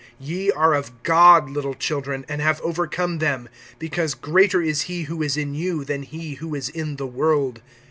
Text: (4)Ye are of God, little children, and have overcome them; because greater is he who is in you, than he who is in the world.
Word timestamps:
(4)Ye 0.19 0.49
are 0.55 0.73
of 0.73 1.03
God, 1.03 1.47
little 1.51 1.75
children, 1.75 2.25
and 2.27 2.41
have 2.41 2.59
overcome 2.61 3.19
them; 3.19 3.47
because 3.77 4.15
greater 4.15 4.59
is 4.59 4.81
he 4.89 5.03
who 5.03 5.21
is 5.21 5.37
in 5.37 5.53
you, 5.53 5.85
than 5.85 6.01
he 6.01 6.33
who 6.41 6.55
is 6.55 6.69
in 6.69 6.95
the 6.95 7.05
world. 7.05 7.61